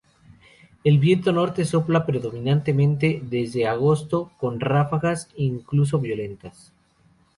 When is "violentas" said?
5.99-6.73